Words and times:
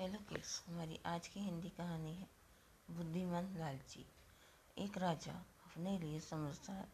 Hello 0.00 0.18
kids, 0.28 0.62
हमारी 0.68 0.98
आज 1.06 1.28
की 1.28 1.40
हिंदी 1.40 1.68
कहानी 1.68 2.12
है, 2.14 2.26
बुद्धिमान 2.88 3.46
लालची। 3.58 4.04
एक 4.78 4.98
राजा 4.98 5.32
अपने 5.66 5.98
लिए 5.98 6.20
समझदार 6.20 6.88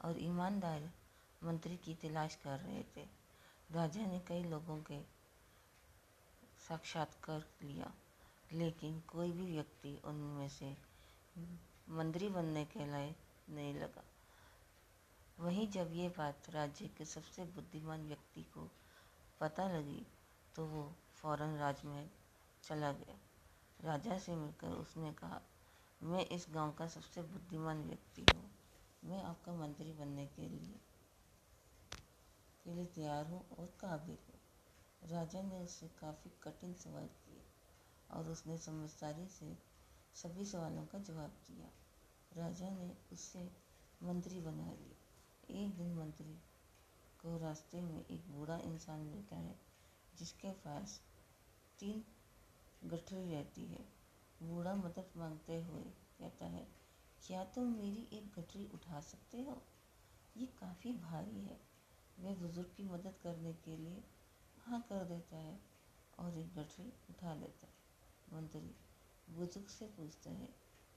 और 0.00 0.22
ईमानदार 0.22 0.88
मंत्री 1.42 1.76
की 1.76 1.94
तलाश 1.94 2.34
कर 2.34 2.58
रहे 2.58 2.82
थे। 2.96 3.04
राजा 3.70 4.06
ने 4.06 4.20
कई 4.28 4.44
लोगों 4.44 4.78
के 4.82 5.00
साक्षात्कार 6.68 7.44
लिया, 7.62 7.92
लेकिन 8.52 9.00
कोई 9.08 9.32
भी 9.32 9.52
व्यक्ति 9.52 9.96
उनमें 10.04 10.48
से 10.48 10.74
मंत्री 11.90 12.28
बनने 12.28 12.64
के 12.64 12.90
लायक 12.90 13.50
नहीं 13.50 13.74
लगा। 13.74 14.04
वहीं 15.40 15.70
जब 15.70 15.92
ये 15.92 16.08
बात 16.08 16.50
राज्य 16.50 16.90
के 16.98 17.04
सबसे 17.04 17.44
बुद्धिमान 17.44 18.08
व्यक्ति 18.08 18.42
को 18.54 18.70
पता 19.40 19.68
लगी 19.68 20.06
तो 20.56 20.66
वो 20.66 20.92
फ़ौरन 21.14 21.56
राजमहल 21.56 22.08
चला 22.68 22.92
गया। 22.92 23.18
राजा 23.80 24.18
से 24.18 24.34
मिलकर 24.36 24.68
उसने 24.68 25.12
कहा, 25.12 25.40
मैं 26.02 26.26
इस 26.26 26.46
गाँव 26.50 26.72
का 26.72 26.86
सबसे 26.86 27.22
बुद्धिमान 27.22 27.82
व्यक्ति 27.82 28.26
हूँ। 28.34 28.50
मैं 29.04 29.22
आपका 29.22 29.52
मंत्री 29.52 29.92
बनने 29.92 30.26
के 30.26 30.42
लिए 30.42 30.80
के 32.64 32.74
लिए 32.74 32.84
तैयार 32.84 33.26
हूँ 33.26 33.46
और 33.58 33.66
काबिल 33.80 34.16
हूँ। 34.28 35.10
राजा 35.10 35.42
ने 35.42 35.58
उससे 35.64 35.86
काफ़ी 35.86 36.30
कठिन 36.42 36.74
सवाल 36.74 37.06
किए 37.06 37.42
और 38.10 38.28
उसने 38.28 38.58
समझदारी 38.58 39.26
से 39.26 39.58
सभी 40.14 40.44
सवालों 40.44 40.86
का 40.86 40.98
जवाब 40.98 41.30
दिया। 41.48 41.68
राजा 42.42 42.70
ने 42.70 42.96
उससे 43.12 43.52
मंत्री 44.02 44.40
बना 44.40 44.70
लिया। 44.72 45.64
एक 45.64 45.76
दिन 45.76 45.94
मंत्री 45.94 46.34
को 47.22 47.38
रास्ते 47.38 47.80
में 47.80 48.06
एक 48.06 48.30
बूढ़ा 48.30 48.56
इंसान 48.56 49.00
मिलता 49.00 49.36
है, 49.36 49.58
जिसके 50.18 50.50
पास 50.50 51.00
तीन 51.78 52.04
गठरी 52.84 53.30
रहती 53.30 53.64
है। 53.66 53.84
बूढ़ा 54.42 54.74
मदद 54.74 55.12
मांगते 55.16 55.54
हुए 55.62 55.82
कहता 56.18 56.46
है, 56.46 56.66
क्या 57.22 57.44
तुम 57.44 57.72
तो 57.72 57.78
मेरी 57.78 58.08
एक 58.12 58.32
गठरी 58.36 58.68
उठा 58.74 59.00
सकते 59.00 59.42
हो? 59.42 59.62
ये 60.36 60.46
काफ़ी 60.46 60.92
भारी 60.92 61.40
है। 61.40 61.60
वह 62.18 62.34
बुज़ुर्ग 62.34 62.74
की 62.76 62.84
मदद 62.84 63.14
करने 63.22 63.52
के 63.52 63.76
लिए 63.76 64.04
हाँ 64.66 64.80
कर 64.80 65.04
देता 65.04 65.36
है 65.36 65.60
और 66.18 66.38
एक 66.38 66.54
गठरी 66.54 66.92
उठा 67.10 67.34
लेता 67.34 67.66
है। 67.66 67.74
मंत्री 68.32 68.74
बुज़ुर्ग 69.28 69.68
से 69.68 69.86
पूछता 69.86 70.30
है 70.30 70.48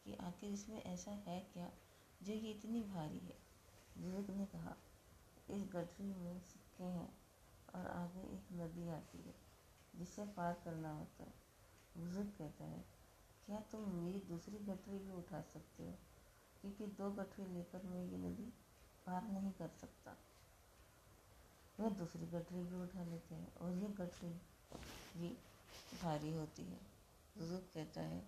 कि 0.05 0.15
आखिर 0.15 0.49
इसमें 0.49 0.81
ऐसा 0.83 1.11
है 1.11 1.39
क्या 1.53 1.71
जो 2.21 2.33
ये 2.33 2.51
इतनी 2.51 2.81
भारी 2.81 3.19
है? 3.19 3.37
बुज़ुर्ग 3.97 4.29
ने 4.29 4.45
कहा, 4.45 4.75
इस 5.49 5.63
गठरी 5.63 6.13
में 6.13 6.39
सिक्के 6.39 6.83
हैं 6.83 7.09
और 7.75 7.87
आगे 7.87 8.21
एक 8.35 8.47
नदी 8.53 8.87
आती 8.89 9.17
है 9.17 9.35
जिसे 9.95 10.25
पार 10.25 10.61
करना 10.65 10.91
होता 10.91 11.23
है। 11.23 11.48
बुज़ुर्ग 11.99 12.29
कहता 12.37 12.65
है, 12.65 12.85
क्या 13.45 13.59
तुम 13.59 13.89
मेरी 13.89 14.19
दूसरी 14.19 14.57
गठरी 14.57 14.97
भी 14.97 15.11
उठा 15.11 15.41
सकते 15.41 15.83
हो? 15.83 15.93
क्योंकि 16.61 16.85
दो 16.85 17.11
गठरी 17.11 17.45
लेकर 17.45 17.83
मैं 17.83 18.05
ये 18.05 18.17
नदी 18.17 18.53
पार 19.05 19.23
नहीं 19.23 19.51
कर 19.51 19.67
सकता। 19.67 20.17
वह 21.79 21.89
दूसरी 21.89 22.27
गठरी 22.27 22.63
भी 22.63 22.75
उठा 22.75 23.03
लेते 23.03 23.35
हैं 23.35 23.55
और 23.55 23.71
ये 23.71 23.87
गठरी 23.87 24.41
भी 25.17 25.37
भारी 26.03 26.33
होती 26.33 26.63
है। 26.63 26.79
बुज़ुर्ग 27.37 27.63
कहता 27.73 28.01
है, 28.01 28.27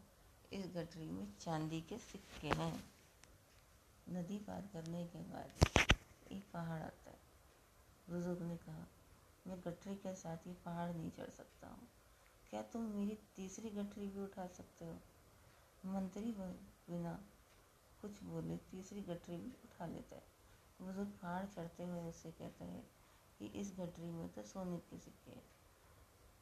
इस 0.53 0.65
गठरी 0.75 1.09
में 1.09 1.37
चांदी 1.37 1.81
के 1.81 1.97
सिक्के 1.97 2.47
हैं। 2.47 2.83
नदी 4.09 4.37
पार 4.37 4.69
करने 4.73 5.07
के 5.07 5.19
बाद 5.19 5.51
एक 6.31 6.51
पहाड़ 6.53 6.81
आता 6.81 7.09
है। 7.09 7.19
बुज़ुर्ग 8.09 8.41
ने 8.41 8.57
कहा, 8.57 8.87
मैं 9.47 9.59
गठरी 9.59 9.95
के 9.95 10.15
साथ 10.15 10.37
ही 10.37 10.53
पहाड़ 10.53 10.91
नहीं 10.91 11.11
चढ़ 11.11 11.29
सकता 11.29 11.67
हूँ। 11.67 11.87
क्या 12.53 12.61
तुम 12.61 12.81
मेरी 12.93 13.17
तीसरी 13.35 13.69
गठरी 13.69 14.07
भी 14.07 14.19
उठा 14.19 14.45
सकते 14.47 14.85
हो? 14.85 14.95
मंत्री 15.83 16.31
बिना 16.37 17.13
कुछ 18.01 18.21
बोले 18.23 18.57
तीसरी 18.71 19.01
गठरी 19.01 19.37
भी 19.37 19.51
उठा 19.65 19.85
लेता 19.85 20.15
है। 20.15 20.23
बुज़ुर्ग 20.79 21.11
पहाड़ 21.21 21.45
चढ़ते 21.45 21.83
हुए 21.83 22.01
उससे 22.01 22.31
कहता 22.31 22.65
है 22.65 22.83
कि 23.39 23.45
इस 23.59 23.71
गठरी 23.77 24.09
में 24.11 24.27
तो 24.29 24.43
सोने 24.43 24.77
के 24.89 24.97
सिक्के 24.97 25.31
हैं। 25.31 25.43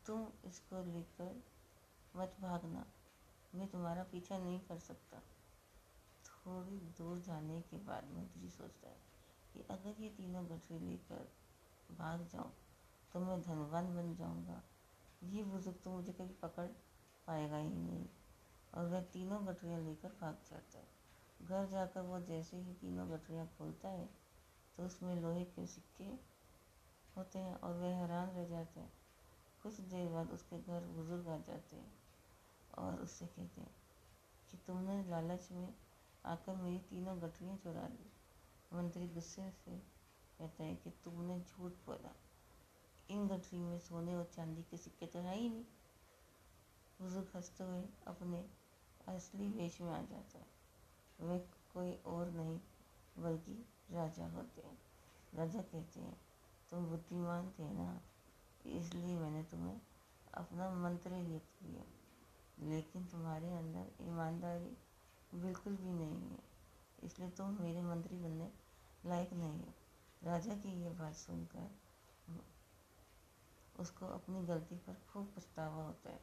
तुम 0.06 0.26
इसको 0.46 0.84
लेकर 0.86 1.36
मत 2.14 2.36
भागना। 2.42 2.86
मैं 3.54 3.68
तुम्हारा 3.68 4.04
पीछा 4.04 4.38
नहीं 4.38 4.60
कर 4.60 4.80
सकता। 4.80 5.22
थोड़ी 6.26 6.80
दूर 6.98 7.20
जाने 7.20 7.62
के 7.62 7.78
बाद 7.86 8.10
मंत्री 8.14 8.50
सोचता 8.50 8.90
है 8.90 8.98
कि 9.54 9.66
अगर 9.72 10.02
ये 10.02 10.10
तीनों 10.10 10.46
गठरी 10.46 10.80
लेकर 10.80 11.30
भाग 11.94 12.28
जाऊँ 12.34 12.52
तो 13.12 13.20
मैं 13.20 13.42
धनवान 13.42 13.96
बन 13.96 14.14
जाऊँगा। 14.16 14.62
ये 15.22 15.44
बुज़ुर्ग 15.44 15.78
तो 15.84 15.92
मुझे 15.92 16.14
कभी 16.14 16.34
पकड़ 16.42 16.68
पाएगा 17.28 17.58
ही 17.58 17.70
नहीं। 17.70 18.06
और 18.74 18.86
वह 18.86 19.02
तीनों 19.14 19.46
गठरियाँ 19.48 19.80
लेकर 19.82 20.10
भाग 20.22 20.38
जाता 20.50 20.80
है। 20.80 20.88
घर 21.40 21.66
जाकर 21.66 22.02
वह 22.02 22.20
जैसे 22.20 22.58
ही 22.58 22.74
तीनों 22.74 23.10
गठरियाँ 23.12 23.48
खोलता 23.58 23.90
है 23.90 24.10
तो 24.78 24.86
उसमें 24.86 25.16
लोहे 25.16 25.44
के 25.46 25.66
सिक्के 25.68 26.10
होते 27.16 27.40
हैं 27.40 27.56
और 27.56 27.76
वह 27.76 27.96
हैरान 27.96 28.30
रह 28.30 28.46
जाता 28.46 28.80
है। 28.82 28.92
कुछ 29.64 29.80
देर 29.82 30.08
बाद 30.10 30.32
उसके 30.32 30.60
घर 30.60 30.86
बुज़ुर्ग 30.88 31.28
आ 31.28 31.38
जाते 31.38 31.76
हैं 31.76 31.92
और 32.78 33.02
उससे 33.02 33.26
कहते 33.26 33.62
हैं 33.62 33.76
कि 34.52 34.58
तुमने 34.58 35.04
लालच 35.04 35.48
में 35.52 35.74
आकर 36.26 36.56
मेरी 36.56 36.80
तीनों 36.80 37.22
गठरियाँ 37.22 37.58
चुरा 37.58 37.88
ली। 37.88 38.10
मंत्री 38.72 39.08
गुस्से 39.08 39.50
से 39.56 39.78
कहता 40.40 40.64
है 40.64 40.76
कि 40.76 40.90
तुमने 41.04 41.40
झूठ 41.40 41.72
बोला। 41.86 42.16
इन 43.10 43.28
गठरी 43.28 43.60
में 43.60 43.78
सोने 43.80 44.16
और 44.16 44.26
चांदी 44.26 44.64
के 44.64 44.78
सिक्के 44.78 45.06
तो 45.06 45.20
है 45.20 45.36
ही 45.36 45.50
नहीं। 45.50 45.64
बुज़ुर्ग 47.00 47.32
हँसते 47.36 47.64
हुए 47.64 47.84
अपने 48.08 48.46
असली 49.08 49.48
वेश 49.50 49.80
में 49.82 49.92
आ 49.92 50.02
जाता 50.02 50.40
है। 50.40 50.48
वे 51.20 51.38
कोई 51.74 51.94
और 52.08 52.30
नहीं, 52.32 52.60
बल्कि 53.16 53.54
राजा 53.92 54.28
होते 54.28 54.62
हैं। 54.62 54.78
राजा 55.34 55.62
कहते 55.62 56.00
हैं, 56.00 56.18
तुम 56.72 56.86
बुद्धिमान 56.86 57.50
थे 57.50 57.72
ना, 57.74 58.02
इसलिए 58.68 59.16
मैंने 59.16 59.44
तुम्हें 59.44 59.80
अपना 60.34 60.70
मंत्र 60.74 61.12
नियुक्त 61.12 61.54
किया 61.56 61.84
लेकिन 62.70 63.06
तुम्हारे 63.06 63.52
अंदर 63.54 64.04
ईमानदारी 64.04 64.78
बिल्कुल 65.32 65.76
भी 65.76 65.92
नहीं 65.92 66.30
है, 66.30 66.40
इसलिए 67.04 67.30
तुम 67.30 67.58
मेरे 67.62 67.82
मंत्री 67.82 68.18
बनने 68.18 68.50
लायक 69.04 69.34
नहीं 69.34 69.60
हो। 69.60 69.74
राजा 70.22 70.56
की 70.56 70.82
ये 70.84 70.90
बात 70.92 71.16
सुनकर 71.16 71.70
उसको 73.80 74.06
अपनी 74.06 74.46
गलती 74.46 74.76
पर 74.76 74.94
खूब 75.14 75.34
पछतावा 75.38 75.84
होता 75.84 76.10
है। 76.10 76.20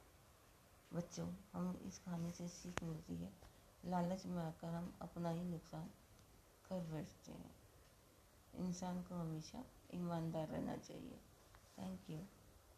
बच्चों, 0.92 1.32
हमें 1.52 1.80
इस 1.80 1.98
कहानी 1.98 2.30
से 2.30 2.48
सीख 2.48 2.82
मिलती 2.82 3.16
है। 3.16 3.32
लालच 3.84 4.26
में 4.26 4.44
आकर 4.44 4.68
हम 4.68 4.98
अपना 5.02 5.30
ही 5.30 5.44
नुकसान 5.44 5.86
कर 6.68 6.80
बैठते 6.80 7.32
हैं। 7.32 7.56
इंसान 8.54 9.02
को 9.02 9.14
हमेशा 9.14 9.64
ईमानदार 9.94 10.48
रहना 10.48 10.76
चाहिए। 10.76 11.20
Thank 11.78 12.10
you. 12.10 12.35